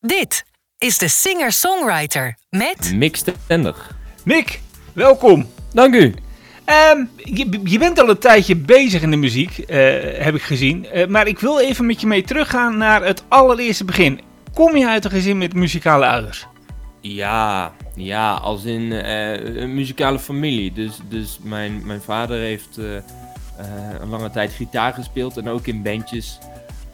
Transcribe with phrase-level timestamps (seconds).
[0.00, 0.44] Dit
[0.78, 3.96] is de singer-songwriter met Mick Stendig.
[4.24, 4.60] Mick,
[4.92, 5.46] welkom.
[5.72, 6.14] Dank u.
[6.64, 9.78] Ehm, je, je bent al een tijdje bezig in de muziek, eh,
[10.24, 10.86] heb ik gezien.
[10.86, 14.20] Eh, maar ik wil even met je mee teruggaan naar het allereerste begin.
[14.54, 16.46] Kom je uit een gezin met muzikale ouders?
[17.00, 20.72] Ja, ja als in eh, een muzikale familie.
[20.72, 22.76] Dus, dus mijn, mijn vader heeft
[24.00, 26.38] een lange tijd gitaar gespeeld en ook in bandjes.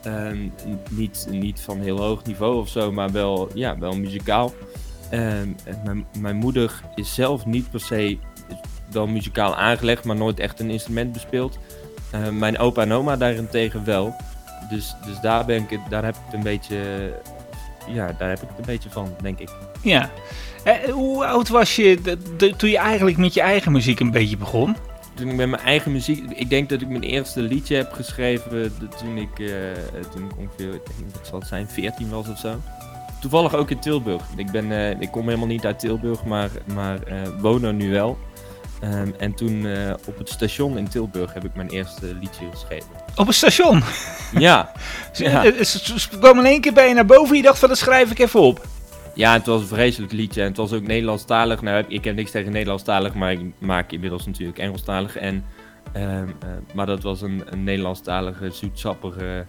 [0.05, 0.49] Ehm,
[0.91, 4.55] niet, niet van heel hoog niveau of zo, maar wel, ja, wel muzikaal.
[5.11, 5.49] Ehm,
[6.19, 8.19] mijn, moeder is zelf niet per se
[8.91, 11.59] wel muzikaal aangelegd, maar nooit echt een instrument bespeeld.
[12.11, 14.15] Ehm, mijn opa en oma daarentegen wel.
[14.71, 17.13] Dus, dus daar, ben ik, daar heb ik het een beetje,
[17.89, 19.51] ja, daar heb ik het een beetje van, denk ik.
[19.83, 20.11] Ja.
[20.65, 22.17] Eh, hoe oud was je
[22.57, 24.77] toen je eigenlijk met je eigen muziek een beetje begon?
[25.15, 28.73] Toen ik met mijn eigen muziek, ik denk dat ik mijn eerste liedje heb geschreven
[28.99, 29.49] toen ik, eh,
[30.13, 32.61] toen ik ongeveer, ik denk, wat zal het zijn, 14 was of zo.
[33.21, 34.23] Toevallig ook in Tilburg.
[34.37, 37.91] Ik, ben, eh, ik kom helemaal niet uit Tilburg, maar, maar eh, woon er nu
[37.91, 38.19] wel.
[38.85, 42.89] Ehm, en toen eh, op het station in Tilburg heb ik mijn eerste liedje geschreven.
[43.17, 43.83] Op een station.
[44.39, 44.73] Ja.
[45.15, 47.79] Eh, ze kwam in één keer bij je naar boven en je dacht van dat
[47.79, 48.67] schrijf ik even op.
[49.15, 51.63] ja, het was een vreselijk liedje en het was ook Nederlandstalig.
[51.63, 55.17] Nou, ik- heb niks tegen Nederlandstalig, maar ik maak inmiddels natuurlijk Engelstalig.
[55.17, 55.45] En,
[55.93, 59.47] ehm, eh, maar dat was een, een Nederlandstalige, zoetsappige...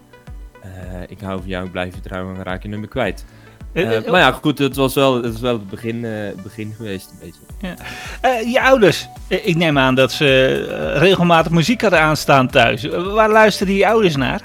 [0.62, 0.68] eh,
[1.08, 3.24] ik hou van jou, ik blijf je trouw en raak je nummer kwijt.
[3.72, 6.06] Eh, maar ja, goed, het was wel het, was wel het begin,
[6.42, 7.18] begin geweest een
[7.60, 7.74] beetje.
[8.20, 12.84] eh, je ouders, ik neem aan dat ze regelmatig muziek hadden aanstaan thuis.
[12.86, 14.40] Waar luisterden je ouders naar?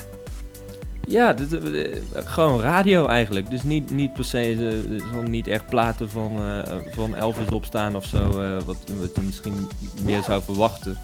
[1.12, 3.50] Ja, dit, eh, eh, gewoon radio eigenlijk.
[3.50, 8.06] Dus niet, niet per se, eh, niet echt platen van, eh, van Elvis opstaan of
[8.06, 8.28] zo,
[8.66, 9.70] wat, wat je misschien
[10.04, 10.98] meer zou verwachten.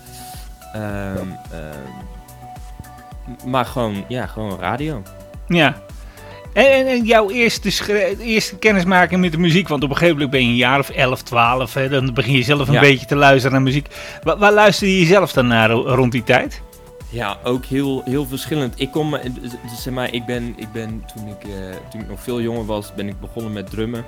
[0.74, 1.90] Ehm, ehm,
[3.50, 5.02] maar gewoon, ja, gewoon radio.
[5.48, 5.82] Ja.
[6.54, 7.72] En, en, en jouw eerste,
[8.20, 10.90] eerste kennismaking met de muziek, want op een gegeven moment ben je een jaar of
[10.90, 12.80] 11, 12, hè, dan begin je zelf een Ja.
[12.80, 13.88] beetje te luisteren naar muziek.
[14.24, 16.62] Waar, waar luisterde je zelf dan naar ro- rond die tijd?
[17.10, 18.80] Ja, ook heel, heel verschillend.
[18.80, 19.32] Ik kom, eh,
[19.76, 22.94] zeg maar, ik ben, ik ben toen, ik, eh, toen ik nog veel jonger was,
[22.94, 24.06] ben ik begonnen met drummen.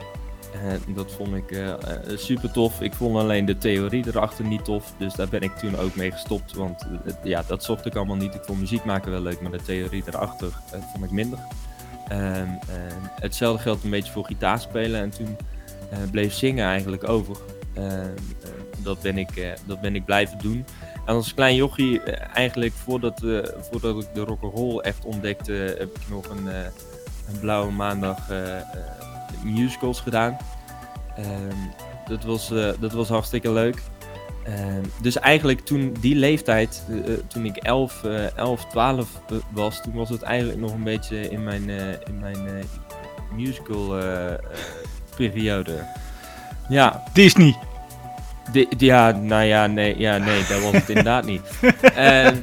[0.63, 1.73] En dat vond ik eh,
[2.15, 2.81] super tof.
[2.81, 4.93] Ik vond alleen de theorie erachter niet tof.
[4.97, 6.53] Dus daar ben ik toen ook mee gestopt.
[6.53, 6.85] Want
[7.23, 8.33] ja, dat zocht ik allemaal niet.
[8.33, 10.51] Ik vond muziek maken wel leuk, maar de theorie erachter
[10.91, 11.39] vond ik minder.
[12.07, 12.47] Ehm,
[13.19, 15.01] hetzelfde geldt een beetje voor gitaar spelen.
[15.01, 15.37] En toen
[16.11, 17.37] bleef zingen eigenlijk over.
[17.73, 18.49] Ehm, eh,
[18.83, 20.65] dat, ben ik, dat ben ik blijven doen.
[21.09, 23.37] En als klein jochie, eh, eigenlijk voordat, eh,
[23.69, 26.59] voordat ik de rock'n'roll echt ontdekte, heb ik nog een, eh,
[27.27, 28.37] een blauwe maandag eh,
[29.43, 30.37] musicals gedaan.
[31.15, 31.55] Ehm,
[32.07, 32.47] dat, was,
[32.79, 33.81] dat was hartstikke leuk.
[34.43, 36.83] Ehm, dus eigenlijk toen die leeftijd,
[37.27, 41.29] toen ik 11, eh 11 12 eh, was, toen was het eigenlijk nog een beetje
[41.29, 41.69] in mijn,
[42.03, 42.65] in mijn
[43.35, 43.97] musical
[45.15, 45.85] periode.
[46.69, 47.68] Ja, Disney.
[48.51, 51.41] Di- ja, nou ja, nee, ja, nee, dat was het inderdaad niet.
[51.95, 52.35] Ehm,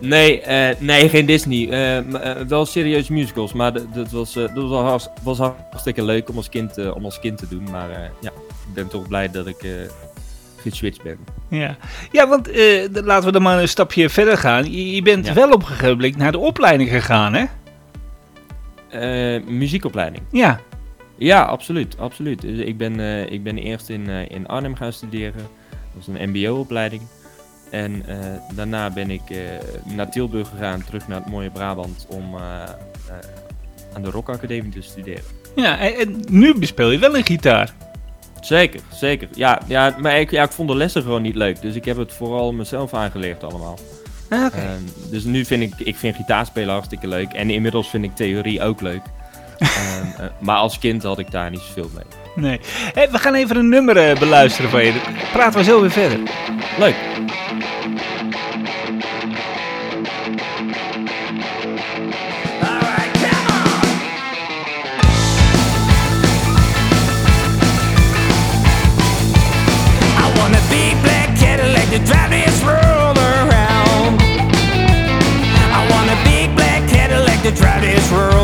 [0.00, 1.68] nee, eh, nee, geen Disney.
[1.70, 6.28] Eh, m- eh, wel serieus musicals, maar dat was, eh, dat was, was hartstikke leuk
[6.28, 7.68] om als kind, om als kind te doen.
[7.70, 9.66] Maar ja, ik ben toch blij dat ik
[10.56, 11.18] geswitcht ben.
[11.48, 11.76] Ja,
[12.12, 12.48] ja want
[12.92, 14.72] laten we dan maar een stapje verder gaan.
[14.72, 15.32] Je, je bent Ja.
[15.34, 17.44] wel op een gegeven moment naar de opleiding gegaan, hè?
[19.46, 20.22] Muziekopleiding.
[20.30, 20.60] Ja.
[21.18, 22.40] Ja, absoluut, absoluut.
[22.40, 25.46] Dus ik ben, eh, ik ben eerst in, eh, in Arnhem gaan studeren.
[25.70, 27.02] Dat was een mbo-opleiding.
[27.70, 28.16] En eh,
[28.54, 29.22] daarna ben ik
[29.84, 32.36] naar Tilburg gegaan, terug naar het mooie Brabant, om
[33.94, 35.22] aan de Rock Academie te studeren.
[35.56, 37.74] Ja, en, en nu bespeel je wel een gitaar.
[38.40, 39.28] Zeker, zeker.
[39.34, 41.60] Ja, ja maar ik, ja, ik vond de lessen gewoon niet leuk.
[41.60, 43.78] Dus ik heb het vooral mezelf aangeleerd allemaal.
[44.28, 44.56] Ah, Oké.
[44.56, 47.32] Ehm, dus nu vind ik, ik vind gitaarspelen hartstikke leuk.
[47.32, 49.02] En inmiddels vind ik theorie ook leuk.
[49.58, 52.04] Ehm, eh, maar als kind had ik daar niet zoveel mee.
[52.34, 52.60] Nee.
[53.10, 54.92] We gaan even een nummer eh, beluisteren van je.
[54.92, 55.02] Dan
[55.32, 56.18] praten we zo weer verder.
[56.78, 56.94] Leuk.
[75.80, 78.37] I want a big black Cadillac to drive this world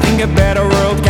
[0.00, 1.09] think a better world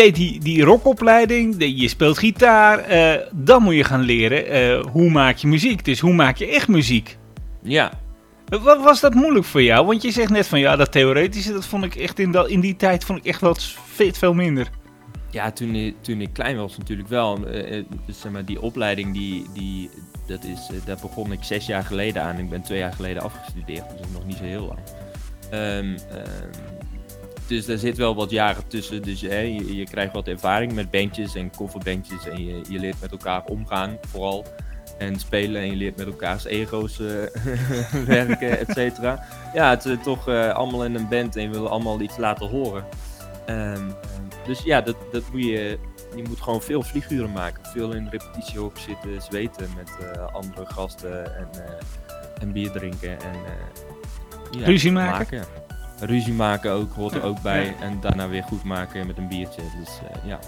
[0.00, 2.78] deed die, die rockopleiding, de- je speelt gitaar.
[2.78, 5.84] eh, dan moet je gaan leren eh, hoe maak je muziek.
[5.84, 7.16] Dus hoe maak je echt muziek?
[7.62, 7.92] Ja,
[8.62, 9.86] Wat was dat moeilijk voor jou?
[9.86, 12.60] Want je zegt net van ja, dat theoretische, dat vond ik echt in, dat, in
[12.60, 13.56] die tijd vond ik echt wel
[13.86, 14.70] veel, veel minder.
[15.30, 17.38] Ja, toen, ik- toen ik klein was natuurlijk wel.
[18.06, 19.90] Dus zeg maar, die opleiding, die, die,
[20.26, 22.38] dat is, daar begon ik zes jaar geleden aan.
[22.38, 24.78] Ik ben twee jaar geleden afgestudeerd, dus nog niet zo heel lang.
[25.50, 25.96] Ehm,
[27.50, 29.02] dus daar zit wel wat jaren tussen.
[29.02, 32.28] Dus hè, je, je krijgt wat ervaring met bandjes en coverbandjes.
[32.28, 34.44] En je, je leert met elkaar omgaan, vooral.
[34.98, 37.06] En spelen en je leert met elkaars ego's eh,
[38.06, 39.24] werken, et cetera.
[39.54, 42.48] Ja, het is toch eh, allemaal in een band en je wil allemaal iets laten
[42.48, 42.84] horen.
[43.46, 43.90] Ehm,
[44.46, 45.78] dus ja, dat, dat moet je,
[46.16, 47.64] je moet gewoon veel vlieguren maken.
[47.66, 53.10] Veel in repetitiehok zitten, zweten met eh, andere gasten en, eh, en bier drinken.
[53.10, 55.44] En, eh, ja, Ruzie maken?
[56.00, 57.64] Ruzie maken ook, hoort er Ja, ook bij.
[57.64, 57.72] ja.
[57.86, 59.60] En daarna weer goed maken met een biertje.
[59.80, 60.38] Dus eh, ja.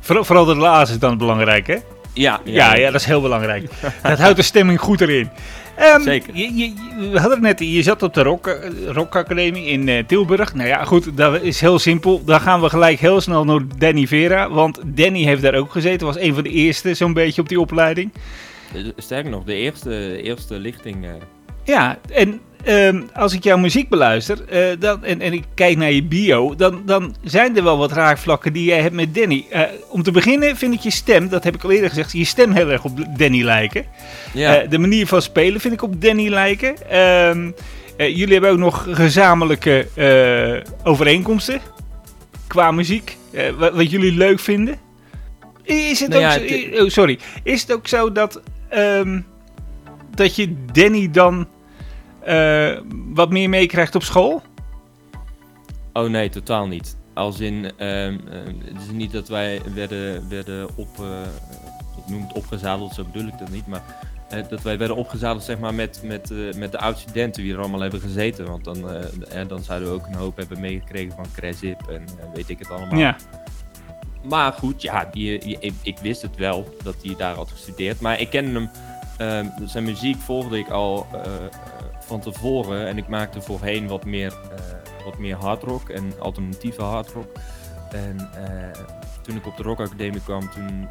[0.00, 1.76] Vooral, vooral de laatste is dan belangrijk, hè?
[2.14, 3.70] Ja, Ja, ja, dat is heel belangrijk.
[4.02, 5.28] dat houdt de stemming goed erin.
[5.76, 6.36] Ehm, Zeker.
[6.36, 6.72] Je, je,
[7.10, 10.54] we hadden het net, je zat op de Rock, eh, Rock Academie in eh, Tilburg.
[10.54, 12.24] Nou ja, goed, dat is heel simpel.
[12.24, 14.50] Dan gaan we gelijk heel snel naar Danny Vera.
[14.50, 16.06] Want Danny heeft daar ook gezeten.
[16.06, 18.12] Was een van de eerste zo'n beetje op die opleiding.
[18.96, 21.04] Sterker nog, de eerste, eerste lichting.
[21.04, 21.10] eh,
[21.64, 25.92] Ja, en ehm, als ik jouw muziek beluister eh, dan, en, en ik kijk naar
[25.92, 29.46] je bio, dan, dan zijn er wel wat raakvlakken die jij hebt met Danny.
[29.50, 32.24] Eh, om te beginnen vind ik je stem, dat heb ik al eerder gezegd, je
[32.24, 33.84] stem heel erg op Danny lijken.
[34.32, 36.90] ja, Eh, de manier van spelen vind ik op Danny lijken.
[36.90, 37.50] Ehm,
[37.96, 39.86] eh, jullie hebben ook nog gezamenlijke
[40.84, 41.60] overeenkomsten
[42.46, 43.16] qua muziek,
[43.58, 44.76] wat, wat jullie leuk vinden.
[45.62, 47.18] Is het Nou ook ja, zo, het- oh, sorry.
[47.42, 49.20] Is het ook zo dat, ehm,
[50.14, 51.46] dat je Danny dan
[52.24, 52.78] eh,
[53.14, 54.42] wat meer meekrijgt op school?
[55.92, 56.96] Oh nee, totaal niet.
[57.14, 61.06] Als in, ehm, ehm, het is niet dat wij werden, werden op, eh,
[61.96, 63.82] ik noem het opgezadeld, zo bedoel ik dat niet, maar
[64.28, 67.80] eh, dat wij werden opgezadeld zeg maar met, met, met de oud-studenten die er allemaal
[67.80, 68.46] hebben gezeten.
[68.46, 72.48] Want dan, eh, dan zouden we ook een hoop hebben meegekregen van Cresip en weet
[72.48, 72.98] ik het allemaal.
[72.98, 73.16] Ja.
[74.22, 78.00] Maar goed, ja, die, die- ik, ik wist het wel dat hij daar had gestudeerd.
[78.00, 78.70] Maar ik kende hem,
[79.18, 81.06] ehm, zijn muziek volgde ik al
[82.12, 82.86] van tevoren.
[82.86, 87.32] En ik maakte voorheen wat meer, eh, wat meer hardrock en alternatieve hardrock.
[87.90, 88.82] En eh,
[89.22, 90.88] toen ik op de Rock Academie kwam, toen,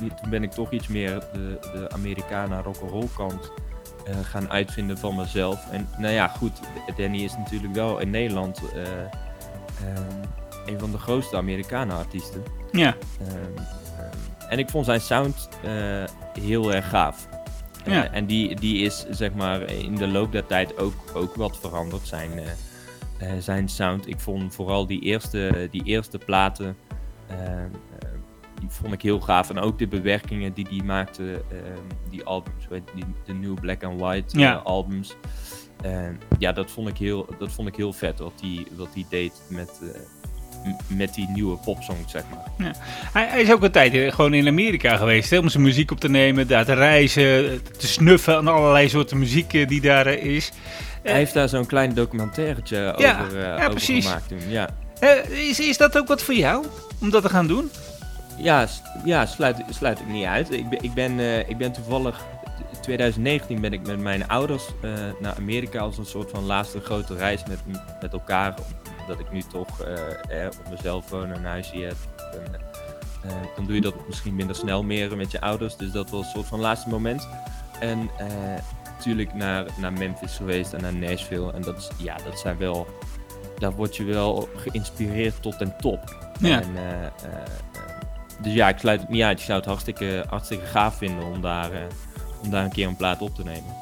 [0.00, 3.52] eh, toen ben ik toch iets meer de, de Americana rock'n'roll kant
[4.22, 5.70] gaan uitvinden van mezelf.
[5.70, 6.60] En nou ja, goed,
[6.96, 8.60] Danny is natuurlijk wel in Nederland
[10.66, 12.42] een van de grootste Amerikanen artiesten.
[12.72, 12.96] Ja.
[13.20, 15.48] Ehm, ehm, en ik vond zijn sound
[16.34, 17.28] heel erg gaaf.
[17.86, 18.10] Eh, Ja.
[18.12, 22.06] en die, die is zeg maar in de loop der tijd ook, ook wat veranderd,
[22.06, 22.46] zijn, eh,
[23.18, 24.08] eh, zijn sound.
[24.08, 26.76] Ik vond vooral die eerste, die eerste platen,
[28.60, 29.50] die vond ik heel gaaf.
[29.50, 31.42] En ook de bewerkingen die die maakte,
[32.10, 34.52] die albums, die, de New Black and White Ja.
[34.54, 35.16] albums.
[36.38, 39.42] Ja, dat vond ik heel, dat vond ik heel vet wat hij wat die deed
[39.48, 39.80] met,
[40.86, 42.74] met die nieuwe popsongs, zeg maar.
[43.12, 45.90] Hij, hij is ook een tijd eh, gewoon in Amerika geweest hè, om zijn muziek
[45.90, 50.06] op te nemen, daar te reizen, te snuffen aan allerlei soorten muziek eh, die daar
[50.06, 50.52] eh, is.
[51.02, 54.04] Hij heeft daar zo'n klein documentairetje Ja, over, eh, ja, over precies.
[54.06, 54.40] gemaakt toen.
[54.48, 54.68] Ja,
[55.00, 56.64] Eh, is, is dat ook wat voor jou,
[57.00, 57.70] om dat te gaan doen?
[58.38, 58.66] ja,
[59.04, 60.52] ja sluit, sluit ik niet uit.
[60.52, 62.20] Ik ben, ik ben, eh, ik ben toevallig...
[62.80, 67.16] 2019 ben ik met mijn ouders eh, naar Amerika als een soort van laatste grote
[67.16, 67.58] reis met,
[68.00, 68.54] met elkaar.
[69.06, 71.96] Omdat ik nu toch eh, eh, op mezelf woon en een huisje heb.
[72.32, 75.76] En, eh, eh, dan doe je dat misschien minder snel meer met je ouders.
[75.76, 77.28] Dus dat was een soort van laatste moment.
[77.80, 78.26] En eh,
[78.96, 81.52] natuurlijk naar, naar Memphis geweest en naar Nashville.
[81.52, 82.86] En dat, is, ja, dat zijn wel...
[83.58, 86.30] Daar word je wel geïnspireerd tot en top.
[86.40, 86.60] Ja.
[86.60, 87.90] En, eh, eh, eh,
[88.42, 89.38] dus ja, ik sluit het niet uit.
[89.38, 91.80] Ik zou het hartstikke, hartstikke gaaf vinden om daar, eh,
[92.42, 93.74] om daar een keer een plaat op te nemen.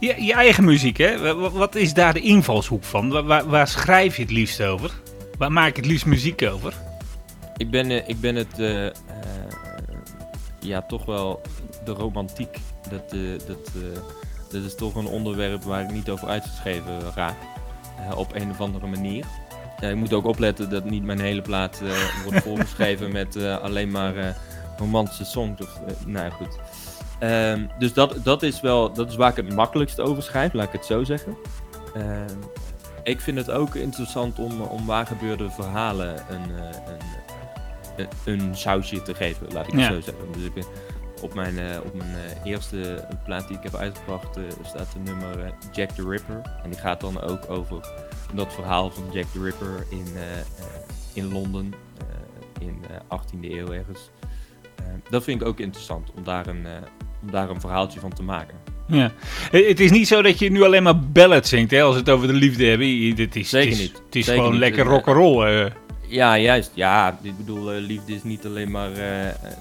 [0.00, 1.18] Je, je eigen muziek, hè?
[1.18, 3.10] Wa- wa- Wat is daar de invalshoek van?
[3.10, 4.90] Waar, waar, waar schrijf je het liefst over?
[5.38, 6.74] Waar maak je het liefst muziek over?
[7.56, 8.92] Ik ben, eh, ik ben het, eh, eh,
[10.60, 11.40] ja, toch wel
[11.84, 12.56] de romantiek.
[12.90, 13.10] Dat,
[13.46, 13.70] dat,
[14.50, 17.36] dat is toch een onderwerp waar ik niet over uitgeschreven raak.
[18.16, 19.24] op een of andere manier.
[19.80, 21.80] Ja, ik moet ook opletten dat niet mijn hele plaat
[22.24, 24.36] wordt volgeschreven met alleen maar
[24.78, 25.60] romantische songs.
[25.60, 26.58] Of, nou ja, goed.
[27.18, 30.66] Ehm, dus dat, dat is wel, dat is waar ik het makkelijkst over schrijf, laat
[30.66, 31.36] ik het zo zeggen.
[31.94, 32.34] Ehm,
[33.02, 36.78] ik vind het ook interessant om, om waar gebeurde verhalen een, eh,
[37.96, 39.88] een, een, een sausje te geven, laat ik het Ja.
[39.92, 40.32] zo zeggen.
[40.32, 40.64] Dus ik
[41.22, 44.98] op mijn, eh, op mijn eh, eerste plaat die ik heb uitgebracht eh, staat de
[44.98, 46.40] nummer eh, Jack the Ripper.
[46.62, 47.92] En die gaat dan ook over
[48.34, 50.44] dat verhaal van Jack the Ripper in, eh, eh,
[51.12, 54.10] in Londen eh, in de 18e eeuw ergens.
[54.76, 56.72] Eh, dat vind ik ook interessant om daar, een, eh,
[57.22, 58.54] om daar een verhaaltje van te maken.
[58.88, 59.10] Ja.
[59.50, 62.10] Het is niet zo dat je nu alleen maar ballads zingt, hè, als we het
[62.10, 63.14] over de liefde hebben.
[63.14, 64.02] Dit is, Zeker het is, niet.
[64.06, 64.60] Het is Zeker gewoon niet.
[64.60, 65.46] lekker Eh, rock'n'roll.
[65.64, 65.70] eh.
[66.08, 66.70] Ja, juist.
[66.74, 68.90] Ja, ik bedoel, eh, liefde is niet alleen maar,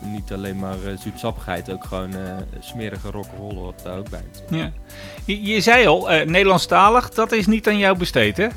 [0.03, 1.71] niet alleen maar eh, zoetsappigheid.
[1.71, 2.13] Ook gewoon
[2.59, 4.23] smerige rock'n'roll hoort daar ook bij.
[4.49, 4.71] Ja.
[5.25, 8.47] Je, je zei al, Nederlandstalig, dat is niet aan jou besteed, hè?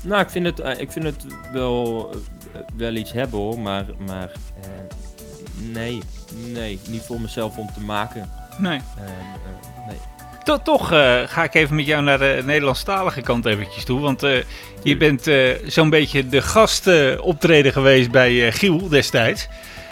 [0.00, 2.10] Nou, ik vind het, ik vind het wel,
[2.76, 4.30] wel iets hebben hoor, maar, maar
[5.56, 6.00] nee,
[6.52, 8.30] nee, niet voor mezelf om te maken.
[8.58, 8.80] Nee.
[8.96, 9.96] Eh, eh, nee.
[10.44, 14.00] To- toch eh, ga ik even met jou naar de Nederlandstalige kant eventjes toe.
[14.00, 14.30] Want eh,
[14.82, 15.28] je bent
[15.66, 19.48] zo'n beetje de gastoptreden optreden geweest bij Giel destijds.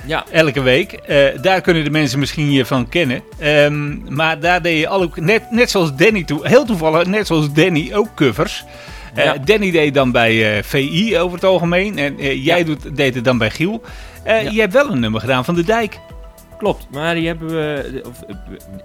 [0.07, 0.99] Ja, Elke week.
[1.43, 3.23] Daar kunnen de mensen misschien je van kennen.
[3.39, 7.53] Ehm, maar daar deed je alle, net, net zoals Danny toe, heel toevallig, net zoals
[7.53, 8.65] Danny, ook covers.
[9.15, 9.37] Ja.
[9.45, 11.99] Danny deed dan bij VI over het algemeen.
[11.99, 12.65] En jij Ja.
[12.65, 13.83] doet, deed het dan bij Giel.
[14.25, 14.37] Ja.
[14.39, 16.01] Je hebt wel een nummer gedaan van de dijk.
[16.59, 16.87] klopt.
[16.91, 18.35] Maar die hebben we, of, eh,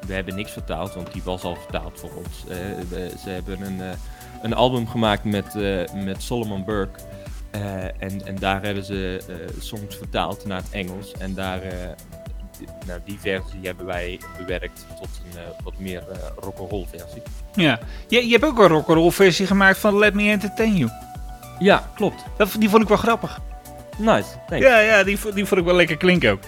[0.08, 2.44] we, hebben niks vertaald, want die was al vertaald voor ons.
[2.50, 2.58] Eh,
[2.90, 3.82] we- ze hebben een,
[4.42, 5.54] een album gemaakt met,
[5.94, 7.00] met Solomon Burke.
[8.00, 9.22] En, en daar hebben ze
[9.60, 11.12] songs vertaald naar het Engels.
[11.12, 11.62] En daar,
[12.58, 17.22] die, nou, die versie hebben wij bewerkt tot een wat meer eh rock'n'roll versie.
[17.56, 17.80] Ja.
[18.08, 20.92] Je, je hebt ook een rock'n'roll versie gemaakt van Let Me Entertain You.
[21.60, 22.24] Ja, klopt.
[22.38, 23.40] Dat, die vond ik wel grappig.
[23.98, 24.66] Nice, thanks.
[24.66, 26.40] Ja, ja die, die vond ik wel lekker klinken ook.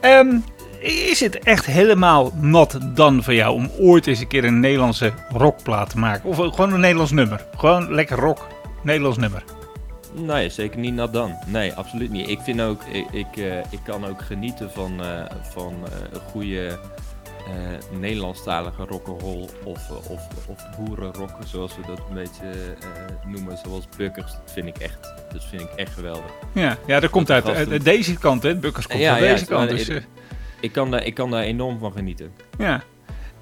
[0.00, 0.36] Ehm,
[0.82, 5.12] is het echt helemaal nat dan voor jou om ooit eens een keer een Nederlandse
[5.28, 6.28] rockplaat te maken?
[6.28, 7.46] Of gewoon een Nederlands nummer?
[7.56, 8.46] Gewoon lekker rock,
[8.82, 9.44] Nederlands nummer.
[10.14, 11.36] Nee, zeker niet nat dan.
[11.46, 12.28] Nee, absoluut niet.
[12.28, 16.20] Ik vind ook, ik, ik, eh, ik kan ook genieten van, eh, van eh, een
[16.30, 16.78] goede
[17.52, 22.42] eh, Nederlandstalige rock'n'roll of, eh, of, of boerenrock, zoals we dat een beetje
[22.80, 24.32] eh, noemen, zoals Bukkers.
[24.32, 26.30] Dat vind ik echt, dat vind ik echt geweldig.
[26.52, 27.60] Ja, ja dat komt uit, gasten.
[27.60, 28.54] uit- uit deze kant, hè?
[28.56, 29.70] Bukkers komt Ja, van deze kant.
[29.70, 30.06] Dus, ik-
[30.60, 32.32] Ik kan, daar, ik kan daar enorm van genieten.
[32.58, 32.82] ja.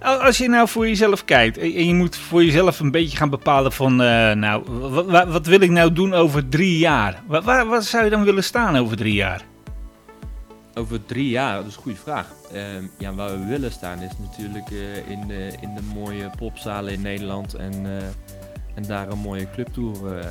[0.02, 3.30] Al- Als je nou voor jezelf kijkt en je moet voor jezelf een beetje gaan
[3.30, 7.22] bepalen van, eh, nou, wa- wa- wat wil ik nou doen over drie jaar?
[7.26, 9.42] Waar, waar, waar zou je dan willen staan over drie jaar?
[10.74, 12.26] Over drie jaar, dat is een goede vraag.
[12.52, 16.92] Ehm, ja, waar we willen staan is natuurlijk eh, in, de, in de mooie popzalen
[16.92, 18.02] in Nederland en, eh,
[18.74, 20.26] en daar een mooie clubtour eh,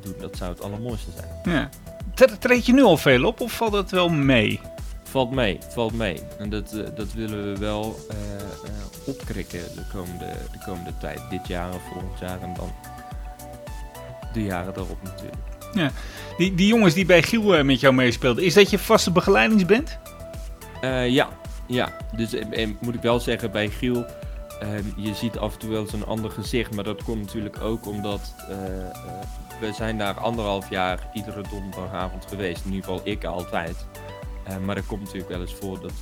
[0.00, 0.14] doen.
[0.20, 1.56] Dat zou het allermooiste zijn.
[1.56, 1.68] Ja.
[2.14, 4.60] Tre- Treed je nu al veel op of valt het wel mee?
[5.02, 6.20] Valt mee, valt mee.
[6.38, 7.96] En dat, dat willen we wel
[9.06, 11.20] opkrikken de komende, de komende tijd.
[11.30, 12.70] Dit jaar of volgend jaar en dan
[14.32, 15.36] de jaren daarop natuurlijk.
[16.38, 19.64] Die, die jongens die bij Giel eh, met jou meespeelden, is dat je vaste begeleidings
[20.80, 21.28] Eh, ja,
[21.70, 21.92] ja.
[22.16, 24.04] Dus eh, moet ik wel zeggen, bij Giel,
[24.60, 26.74] eh, je ziet af en toe wel eens een ander gezicht.
[26.74, 28.56] Maar dat komt natuurlijk ook omdat eh,
[29.60, 32.64] we zijn daar anderhalf jaar iedere donderdagavond geweest.
[32.64, 33.86] In ieder geval ik altijd.
[34.64, 35.92] Maar er komt natuurlijk wel eens voor dat,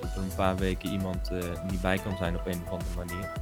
[0.00, 1.30] dat er een paar weken iemand
[1.70, 3.32] niet bij kan zijn op een of andere manier.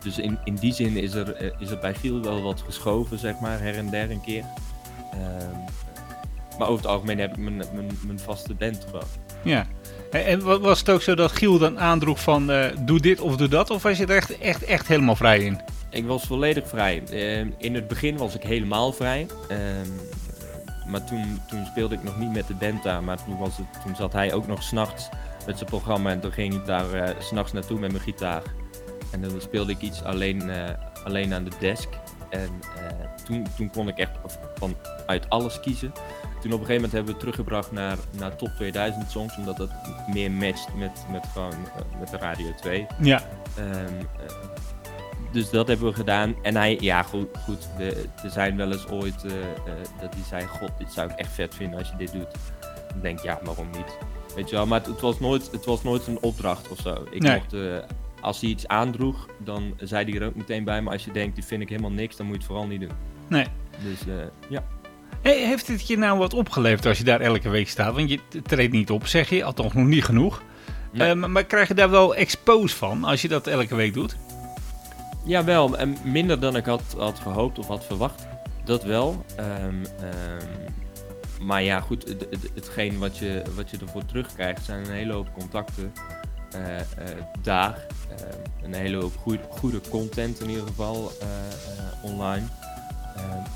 [0.00, 3.38] Dus in, in die zin is er, is er bij Giel wel wat geschoven, zeg
[3.38, 4.44] maar, her en der een keer.
[5.12, 5.58] Ehm,
[6.58, 9.04] maar over het algemeen heb ik mijn, mijn, mijn vaste band gewoon.
[9.44, 9.66] Ja.
[10.10, 13.20] En, en wa- was het ook zo dat Giel dan aandroeg van eh, doe dit
[13.20, 13.70] of doe dat?
[13.70, 15.60] Of was je er echt, echt, echt helemaal vrij in?
[15.90, 17.02] Ik was volledig vrij.
[17.10, 19.26] Ehm, in het begin was ik helemaal vrij.
[19.48, 19.88] Ehm,
[20.90, 23.02] maar toen, toen speelde ik nog niet met de band daar.
[23.04, 25.08] Maar toen, was het, toen zat hij ook nog s'nachts
[25.46, 26.10] met zijn programma.
[26.10, 28.42] En toen ging ik daar eh, s s'nachts naartoe met mijn gitaar.
[29.10, 30.64] En dan speelde ik iets alleen, eh,
[31.04, 31.88] alleen aan de desk.
[32.30, 34.10] En eh, toen, toen kon ik echt
[34.54, 35.92] van uit alles kiezen.
[36.40, 39.36] Toen op een gegeven moment hebben we het teruggebracht naar, naar top 2000 songs.
[39.36, 39.70] Omdat dat
[40.12, 42.86] meer matcht met, met, gewoon, eh, met de Radio 2.
[43.00, 43.22] Ja.
[43.56, 44.34] Ehm, eh,
[45.32, 46.34] dus dat hebben we gedaan.
[46.42, 49.22] En hij, ja goed, goed we, er zijn wel eens ooit
[50.00, 52.30] dat hij zei, god, dit zou ik echt vet vinden als je dit doet.
[52.88, 53.96] Dan denk ik, ja, waarom niet?
[54.34, 57.06] Weet je wel, maar het, het was, nooit, het was nooit een opdracht of zo.
[57.10, 57.34] Ik Nee.
[57.34, 57.52] mocht,
[58.20, 60.82] als hij iets aandroeg, dan zei hij er ook meteen bij.
[60.82, 62.80] Maar als je denkt, die vind ik helemaal niks, dan moet je het vooral niet
[62.80, 62.90] doen.
[63.28, 63.46] Nee.
[63.84, 64.14] Dus eh,
[64.48, 64.64] ja.
[65.22, 67.94] Hey, heeft het je nou wat opgeleverd als je daar elke week staat?
[67.94, 69.44] Want je treedt niet op, zeg je.
[69.44, 70.42] Althans nog niet genoeg.
[70.92, 71.08] Nee.
[71.10, 74.16] Eh, maar, krijg je daar wel expose van als je dat elke week doet?
[75.24, 78.26] Jawel, en minder dan ik had, had gehoopt of had verwacht.
[78.64, 79.24] Dat wel.
[79.36, 84.84] Ehm, ehm, maar ja, goed, het, het- hetgeen wat je, wat je ervoor terugkrijgt zijn
[84.84, 85.92] een hele hoop contacten
[87.42, 87.86] daar.
[88.16, 92.44] Ehm, een hele hoop goede, goede content in ieder geval eh, eh, online.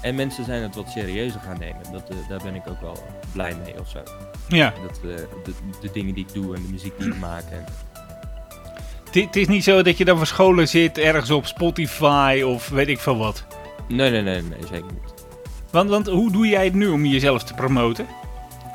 [0.01, 1.83] En mensen zijn het wat serieuzer gaan nemen.
[1.93, 2.99] Dat, eh, daar ben ik ook wel
[3.33, 4.03] blij mee of zo.
[4.49, 4.73] Ja.
[4.87, 7.45] Dat, eh, de, de dingen die ik doe en de muziek die ik maak.
[7.51, 7.65] En,
[9.23, 12.99] Het is niet zo dat je dan verscholen zit ergens op Spotify of weet ik
[12.99, 13.45] veel wat.
[13.89, 15.15] nee, nee, nee, nee, zeker niet.
[15.71, 18.07] Want, want hoe doe jij het nu om jezelf te promoten?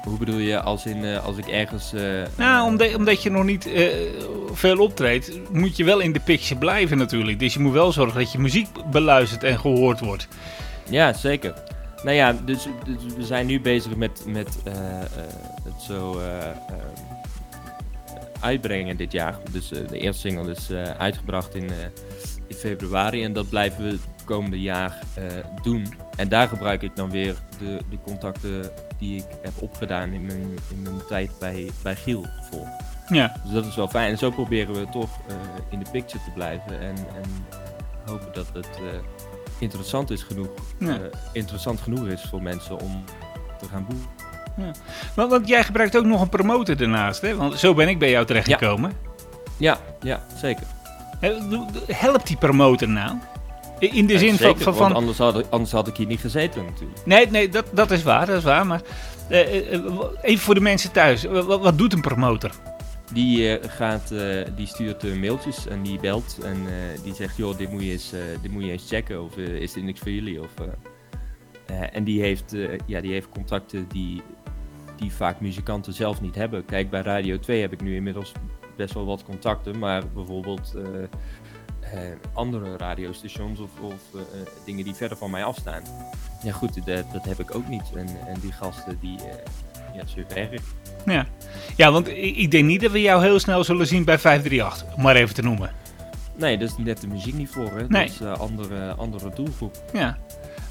[0.03, 1.93] Hoe bedoel je als, in, eh, als ik ergens...
[1.93, 2.01] eh,
[2.37, 3.87] Nou, omdat, omdat je nog niet eh,
[4.51, 7.39] veel optreedt, moet je wel in de picture blijven natuurlijk.
[7.39, 10.27] Dus je moet wel zorgen dat je muziek beluisterd en gehoord wordt.
[10.89, 11.53] Ja, zeker.
[12.03, 14.57] Nou ja, dus, dus we zijn nu bezig met, met
[15.63, 16.21] het zo
[18.39, 19.37] uitbrengen dit jaar.
[19.51, 21.69] Dus de eerste single is uitgebracht in,
[22.47, 24.99] in februari en dat blijven we het komende jaar
[25.61, 25.93] doen.
[26.15, 30.57] En daar gebruik ik dan weer de, de contacten die ik heb opgedaan in mijn,
[30.69, 32.67] in mijn tijd bij, bij Giel voor.
[33.09, 34.11] Ja, Dus dat is wel fijn.
[34.11, 35.35] En zo proberen we toch eh,
[35.69, 36.79] in de picture te blijven.
[36.79, 37.45] En, en
[38.05, 38.99] hopen dat het eh,
[39.59, 40.47] interessant, is genoeg,
[40.79, 40.87] Ja.
[40.93, 40.99] eh,
[41.31, 43.03] interessant genoeg is voor mensen om
[43.59, 44.07] te gaan boeken.
[45.15, 47.35] want, want jij gebruikt ook nog een promotor daarnaast, hè?
[47.35, 48.91] Want zo ben ik bij jou terechtgekomen.
[49.57, 50.63] Ja, ja, zeker.
[51.21, 53.15] Doe- doe- Helpt die promotor nou?
[53.79, 54.57] In de Ja, zin van...
[54.57, 57.05] zeker, van, anders, had, ik- anders had ik hier niet gezeten natuurlijk.
[57.05, 58.67] nee, nee dat, dat is waar, dat is waar.
[58.67, 58.81] Maar
[59.29, 59.83] eh, eh, eh,
[60.21, 61.23] even voor de mensen thuis.
[61.23, 62.51] Wa- Wat, wat doet een promotor?
[63.13, 64.13] Die, gaat,
[64.55, 66.57] die stuurt mailtjes en die belt en
[67.03, 69.83] die zegt, joh, dit moet je eens, dit moet je eens checken of is dit
[69.83, 70.39] niks voor jullie?
[70.41, 70.49] Of,
[71.91, 74.21] en die heeft, ja, die heeft contacten die,
[74.95, 76.65] die vaak muzikanten zelf niet hebben.
[76.65, 78.31] Kijk, bij Radio 2 heb ik nu inmiddels
[78.75, 80.73] best wel wat contacten, maar bijvoorbeeld
[82.33, 85.81] andere radiostations of, of eh, eh, dingen die verder van mij afstaan.
[86.43, 87.83] Ja goed, dat, dat heb ik ook niet.
[87.95, 90.61] En, en die gasten, die, eh, ja, ze werken.
[91.05, 91.25] Ja,
[91.75, 95.03] ja want ik, denk niet dat we jou heel snel zullen zien bij 538, om
[95.03, 95.71] maar even te noemen.
[96.35, 97.87] Nee, dat is net de muziek niet voor, hè?
[97.87, 98.05] Nee.
[98.05, 99.83] Dat is een andere, andere doelgroep.
[99.93, 100.17] Ja.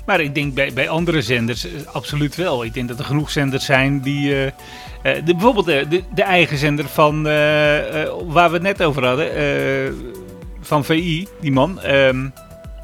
[0.06, 2.64] Maar ik denk bij, bij andere zenders eh, absoluut wel.
[2.64, 4.34] Ik denk dat er genoeg zenders zijn die...
[4.34, 7.26] eh, eh, de, bijvoorbeeld eh, de, de eigen zender van...
[7.26, 9.34] eh, eh, waar we het net over hadden.
[10.60, 11.80] Van VI, die man.
[11.80, 12.28] ehm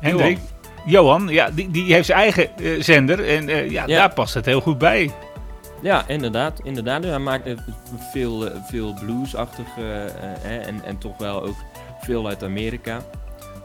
[0.00, 0.38] Hendrik.
[0.86, 3.28] Johan, ja, die, die heeft zijn eigen eh, zender.
[3.28, 3.96] En eh, ja, Ja.
[3.98, 5.10] daar past het heel goed bij.
[5.82, 6.60] Ja, inderdaad.
[6.62, 7.04] inderdaad.
[7.04, 7.48] Hij maakt
[8.12, 11.56] veel, eh, veel bluesachtig eh, en, en toch wel ook
[12.00, 13.00] veel uit Amerika.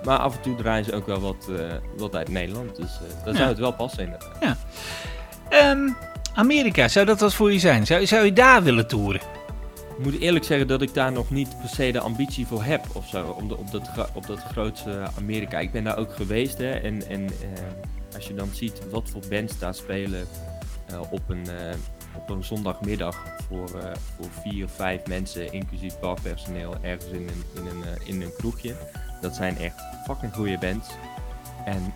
[0.04, 1.50] Maar af en toe draaien ze ook wel wat,
[1.98, 2.76] wat uit Nederland.
[2.76, 3.38] Dus dan Ja.
[3.38, 4.58] zou het wel passen inderdaad.
[5.50, 5.90] Ehm,
[6.34, 7.86] Amerika, zou dat wat voor je zijn?
[7.86, 9.22] Zou, zou je daar willen toeren?
[10.00, 12.86] Ik moet eerlijk zeggen dat ik daar nog niet per se de ambitie voor heb
[12.94, 13.26] of zo.
[13.26, 15.60] Om de- op, dat, op dat grootste Amerika.
[15.60, 16.72] Ik ben daar ook geweest hè.
[16.72, 20.28] En, en eh, als je dan ziet wat voor bands daar spelen
[20.86, 21.76] eh, op, een, eh,
[22.16, 23.70] op een zondagmiddag voor,
[24.16, 28.76] voor vier, vijf mensen, inclusief barpersoneel, ergens in een, in, een, in een kroegje.
[29.22, 30.90] Dat zijn echt fucking goede bands.
[31.66, 31.94] En,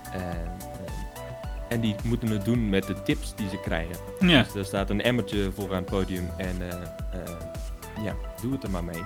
[1.69, 3.95] en die moeten het doen met de tips die ze krijgen.
[4.19, 4.43] Ja.
[4.43, 6.57] Dus er staat een emmertje voor aan het podium en
[8.01, 9.03] ja, doe het er maar mee.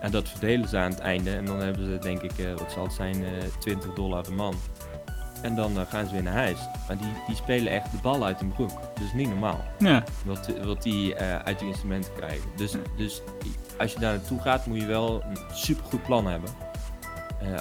[0.00, 2.72] En dat verdelen ze aan het einde en dan hebben ze denk ik, eh, wat
[2.72, 4.54] zal het zijn, eh 20 dollar de man.
[5.42, 6.58] En dan eh, gaan ze weer naar huis.
[6.88, 8.70] Maar die, die spelen echt de bal uit hun broek.
[8.98, 10.04] Dus niet normaal Ja.
[10.24, 12.48] wat, wat die uit die instrumenten krijgen.
[12.56, 13.22] Dus, dus
[13.78, 16.50] als je daar naartoe gaat moet je wel een supergoed plan hebben.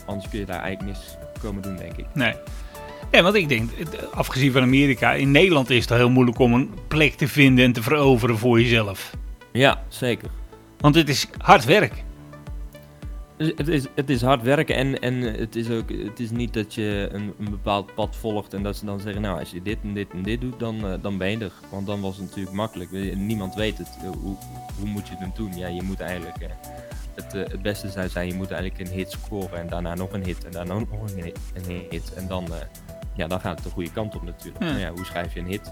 [0.06, 2.06] Anders kun je daar eigenlijk niks komen doen denk ik.
[2.14, 2.34] Nee.
[3.12, 3.70] Ja, want ik denk,
[4.14, 7.66] afgezien van Amerika, in Nederland is het al heel moeilijk om een plek te vinden
[7.66, 9.14] en te veroveren voor jezelf.
[9.52, 10.30] Ja, zeker.
[10.84, 12.04] Want het is hard werk.
[13.38, 16.54] Dus Het is, het is hard werken en, en het is ook het is niet
[16.54, 19.62] dat je een, een bepaald pad volgt en dat ze dan zeggen, nou als je
[19.62, 21.52] dit en dit en dit doet, dan, eh, dan ben je er.
[21.72, 22.92] Want dan was het natuurlijk makkelijk.
[23.16, 23.88] Niemand weet het.
[24.02, 24.36] Eh, Hoe,
[24.78, 25.58] hoe moet je het doen?
[25.58, 26.50] Ja, je moet eigenlijk, eh,
[27.16, 30.24] het, het beste zou zijn, je moet eigenlijk een hit scoren en daarna nog een
[30.26, 31.40] hit en daarna nog een hit.
[31.54, 32.14] Een hit.
[32.14, 32.48] En dan,
[33.16, 34.64] ja, dan gaat het de goede kant op natuurlijk.
[34.64, 34.72] Ja.
[34.72, 35.72] Maar ja, hoe schrijf je een hit?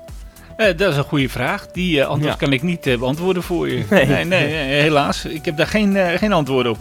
[0.57, 1.67] Eh, dat is een goede vraag.
[1.67, 2.39] Die eh, antwoord Ja.
[2.39, 3.83] kan ik niet eh, beantwoorden voor je.
[3.89, 4.25] Nee.
[4.25, 4.45] Nee,
[4.81, 5.25] helaas.
[5.25, 6.77] Ik heb daar geen, geen antwoord op.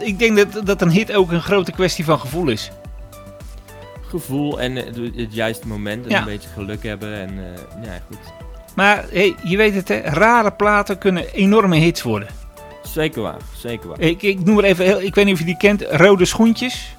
[0.00, 2.70] Ik denk dat, dat een hit ook een grote kwestie van gevoel is.
[4.08, 4.76] Gevoel en
[5.16, 6.18] het juiste moment en Ja.
[6.18, 7.30] een beetje geluk hebben en
[7.84, 8.18] ja, goed.
[8.76, 12.28] Maar hey, je weet het, hè, rare platen kunnen enorme hits worden.
[12.82, 14.00] Zeker waar, zeker waar.
[14.00, 16.96] Ik, ik noem er even, heel, ik weet niet of je die kent, Rode Schoentjes.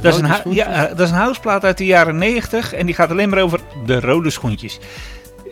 [0.00, 2.94] Dat is, een ja, eh, dat is een houseplaat uit de jaren 90 en die
[2.94, 4.78] gaat alleen maar over de rode schoentjes.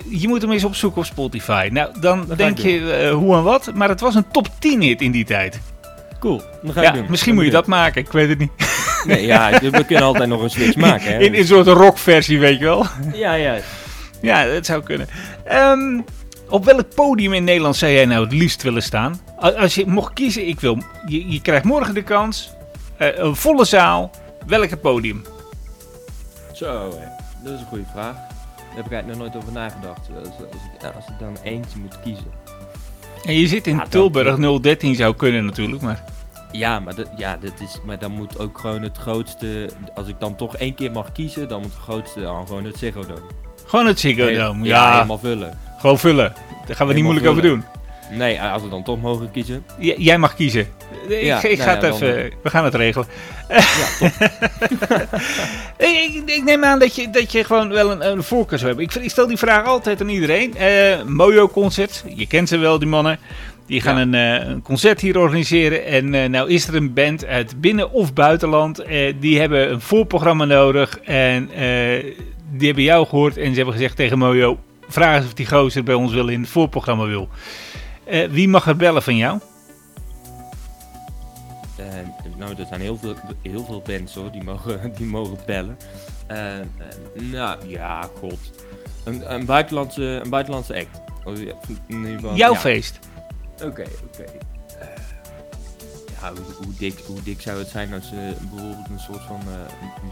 [0.08, 1.68] Je moet hem eens opzoeken op Spotify.
[1.72, 5.00] Nou, dan denk je eh, hoe en wat, maar het was een top 10 hit
[5.00, 5.60] in die tijd.
[6.20, 7.06] Cool, dan ga Ja, doen.
[7.08, 8.50] misschien moet je dat maken, ik weet het niet.
[9.06, 11.06] Nee, ja, we kunnen altijd nog een switch maken.
[11.06, 11.18] Hè?
[11.18, 12.86] In, in een soort rockversie, weet je wel.
[13.12, 13.56] Ja, ja.
[14.20, 15.08] Ja, dat zou kunnen.
[15.44, 16.00] Ehm,
[16.48, 19.20] op welk podium in Nederland zou jij nou het liefst willen staan?
[19.38, 22.50] Als je mocht kiezen, ik wil, je, je krijgt morgen de kans,
[22.96, 24.10] eh, een volle zaal,
[24.46, 25.22] welke podium?
[26.52, 26.90] Zo,
[27.44, 28.14] dat is een goede vraag.
[28.14, 30.08] Daar heb ik eigenlijk nog nooit over nagedacht.
[30.18, 30.36] Als, als,
[30.74, 32.30] ik, ja, als ik dan eentje moet kiezen.
[33.24, 36.04] En je zit in Ja, dat- Tilburg 013 zou kunnen natuurlijk, maar...
[36.52, 39.70] Ja, maar, dat, ja dat is, maar dan moet ook gewoon het grootste...
[39.94, 42.78] Als ik dan toch één keer mag kiezen, dan moet het grootste dan gewoon het
[42.78, 43.20] Ziggo Dome.
[43.66, 45.58] Gewoon het Ziggo Nee, Dome, Ja, ja, helemaal vullen.
[45.78, 46.32] gewoon vullen.
[46.66, 47.64] Daar gaan we niet moeilijk over doen.
[48.16, 49.64] Nee, als we dan toch mogen kiezen.
[49.78, 50.66] J- jij mag kiezen.
[51.08, 53.06] Ik, Ja, ik nou ga het dan- even, we gaan het regelen.
[53.48, 53.60] Ja,
[53.98, 54.10] top.
[55.78, 58.88] Ik, ik, neem aan dat je, dat je gewoon wel een, een voorkeur zou hebben.
[58.96, 60.56] Ik, ik stel die vraag altijd aan iedereen.
[60.56, 63.18] Eh Mojo Concert, je kent ze wel, die mannen.
[63.66, 64.02] Die gaan Ja.
[64.02, 65.84] een, eh, een concert hier organiseren.
[65.84, 68.78] En eh, nou is er een band uit binnen- of buitenland.
[68.78, 70.98] eh, die hebben een voorprogramma nodig.
[71.04, 72.04] En eh,
[72.52, 73.36] die hebben jou gehoord.
[73.36, 76.40] En ze hebben gezegd tegen Mojo: vraag eens of die gozer bij ons wel in
[76.40, 77.28] het voorprogramma wil.
[78.04, 79.38] Eh, wie mag er bellen van jou?
[81.76, 81.84] Eh,
[82.36, 85.76] nou, er zijn heel veel, heel veel bands hoor, die mogen, die mogen bellen.
[86.26, 86.54] Eh,
[87.14, 88.38] nou, ja, god.
[89.04, 91.00] Een, een, buitenlandse, een buitenlandse act.
[91.24, 91.54] Oh, ja,
[92.34, 92.58] Jouw ja.
[92.58, 92.98] feest.
[93.64, 94.24] Oké, oké.
[96.20, 99.40] Ja, hoe, hoe, dik, hoe dik zou het zijn als je bijvoorbeeld een soort van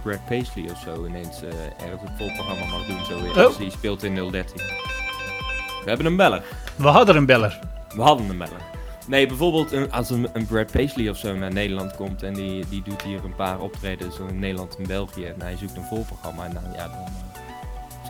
[0.03, 3.45] Brad Paisley of zo ineens eh, ergens het volprogramma mag doen, zo weer, Oh.
[3.45, 4.57] als die speelt in 013.
[4.57, 6.43] We hebben een beller.
[6.77, 7.59] We hadden een beller.
[7.97, 8.61] We hadden een beller.
[9.07, 12.65] Nee, bijvoorbeeld een, als een, een Brad Paisley of zo naar Nederland komt en die,
[12.69, 15.85] die doet hier een paar optredens zo in Nederland en België en hij zoekt een
[15.85, 16.99] volprogramma en dan, ja, dan,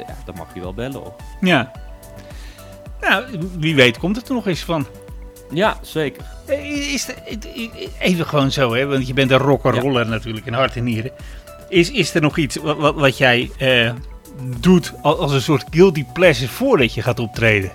[0.03, 1.14] eh, ja, dan mag je wel bellen hoor.
[1.40, 1.73] Ja.
[3.01, 3.25] Nou,
[3.59, 4.87] wie weet komt het er nog eens van.
[5.53, 6.23] Ja, zeker.
[6.47, 7.14] Eh, Is er,
[7.99, 11.11] even gewoon zo, hè, want je bent een rock'n'roller natuurlijk in hart en nieren.
[11.69, 13.93] Is, is er nog iets wat, wat, wat jij eh,
[14.61, 17.73] doet al- als een soort guilty pleasure voordat je gaat optreden?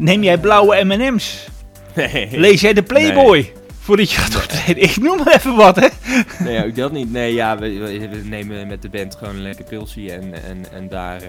[0.00, 1.48] Neem jij blauwe M&M's?
[1.94, 4.82] Nee, Lees jij de Playboy voordat je gaat optreden?
[4.82, 5.86] Ik noem maar even wat, hè?
[6.44, 7.12] nee ook dat niet.
[7.12, 11.22] Nee, ja, we, nemen met de band gewoon een lekker pilsje en, en, en daar,
[11.22, 11.28] eh,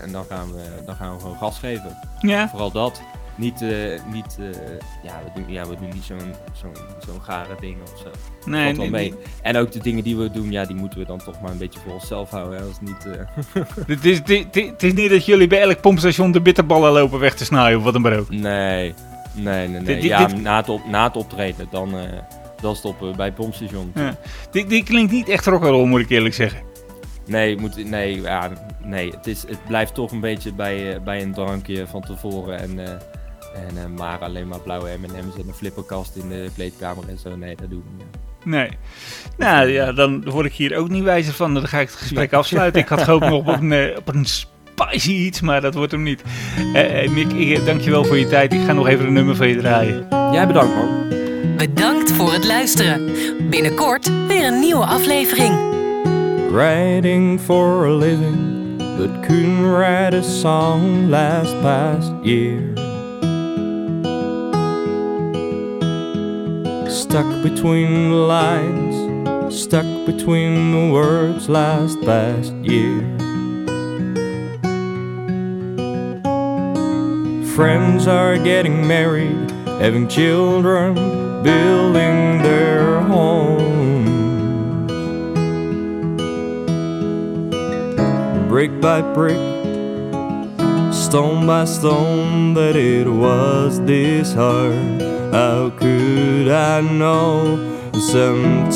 [0.00, 1.98] en dan gaan, we, dan gaan we gewoon gas geven.
[2.20, 2.48] Ja.
[2.48, 3.02] Vooral dat.
[3.38, 3.68] Niet, eh,
[4.12, 4.46] niet eh,
[5.02, 6.72] ja, we doen, ja, we doen niet zo'n zo'n
[7.06, 8.10] zo'n gare ding of zo.
[8.50, 9.14] Nee, Valt wel nee, mee.
[9.42, 11.58] En ook de dingen die we doen, ja, die moeten we dan toch maar een
[11.58, 12.58] beetje voor onszelf houden.
[12.58, 12.64] Hè?
[12.64, 16.92] Als niet, eh, Het is, het, is- niet dat jullie bij elk pompstation de bitterballen
[16.92, 18.30] lopen weg te snijden of wat dan maar ook.
[18.30, 18.94] nee, nee,
[19.34, 19.68] nee.
[19.68, 19.82] nee.
[19.82, 21.94] Dit- ja, dit- Na, het op, na het optreden, dan,
[22.60, 23.90] dan stoppen we bij het pompstation.
[23.94, 24.16] Ja.
[24.50, 26.60] Dit, dit klinkt niet echt rock'n'roll, moet ik eerlijk zeggen.
[27.26, 28.50] Nee, moet, nee, ja,
[28.84, 32.58] nee het, is, het blijft toch een beetje bij, bij een drankje van tevoren.
[32.58, 32.78] En,
[33.68, 37.36] en, eh, maar alleen maar blauwe M&M's en een flipperkast in de kleedkamer en zo.
[37.36, 38.16] Nee, dat doen we niet.
[38.44, 38.68] Nee.
[39.36, 41.54] Nou ja, dan word ik hier ook niet wijzer van.
[41.54, 42.80] Dan ga ik het gesprek afsluiten.
[42.80, 46.02] Ik had gehoopt nog op een, eh, op een spicy iets, maar dat wordt hem
[46.02, 46.22] niet.
[46.74, 48.52] Eh eh, Mick, ik, dankjewel voor je tijd.
[48.52, 50.06] Ik ga nog even een nummer van je draaien.
[50.10, 51.08] Jij bedankt, man.
[51.56, 53.12] Bedankt voor het luisteren.
[53.50, 55.68] Binnenkort weer een nieuwe aflevering.
[56.50, 62.87] writing for a living, but couldn't write a song last past year.
[67.08, 73.00] Stuck between the lines, stuck between the words last past year.
[77.56, 80.94] Friends are getting married, having children,
[81.42, 83.78] building their homes.
[88.48, 89.57] brick by brick,
[91.08, 95.00] stone by stone, that it was this hard.
[95.32, 97.56] How could I know?
[98.12, 98.68] Sometimes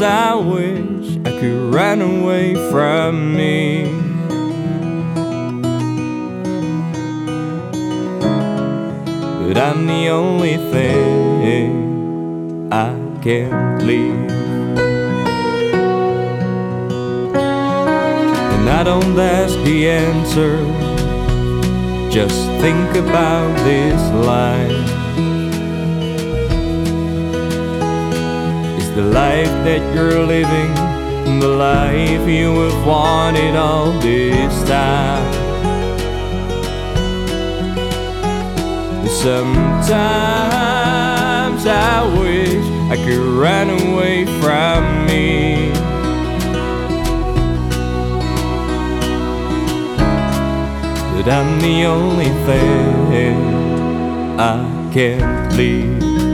[0.00, 3.90] I wish I could run away from me.
[9.42, 14.45] But I'm the only thing I can't leave.
[18.66, 20.56] And I don't ask the answer,
[22.10, 24.72] just think about this life.
[28.80, 30.74] Is the life that you're living
[31.38, 35.32] the life you have wanted all this time?
[39.06, 39.62] Sometimes
[41.68, 45.85] I wish I could run away from me.
[51.28, 53.36] I'm the only thing
[54.38, 56.25] I can't leave.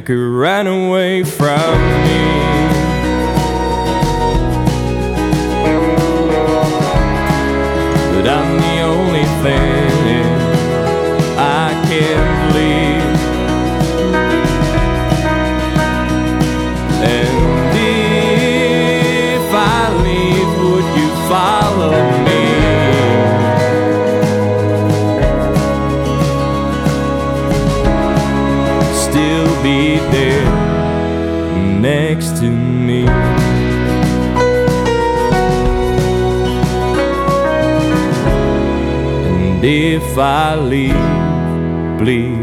[0.00, 2.89] I could run away from me.
[40.20, 42.39] I leave, please.